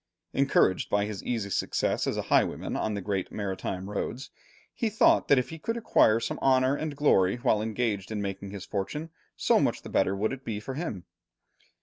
Encouraged 0.33 0.89
by 0.89 1.05
his 1.05 1.23
easy 1.23 1.51
success 1.51 2.07
as 2.07 2.17
a 2.17 2.23
highwayman 2.23 2.75
on 2.75 2.95
the 2.95 3.01
great 3.01 3.31
maritime 3.31 3.87
roads, 3.87 4.31
he 4.73 4.89
thought 4.89 5.27
that 5.27 5.37
if 5.37 5.49
he 5.49 5.59
could 5.59 5.77
acquire 5.77 6.19
some 6.19 6.39
honour 6.39 6.75
and 6.75 6.95
glory 6.97 7.35
while 7.35 7.61
engaged 7.61 8.11
in 8.11 8.19
making 8.19 8.49
his 8.49 8.65
fortune, 8.65 9.11
so 9.37 9.59
much 9.59 9.83
the 9.83 9.89
better 9.89 10.15
would 10.15 10.33
it 10.33 10.43
be 10.43 10.59
for 10.59 10.73
him. 10.73 11.05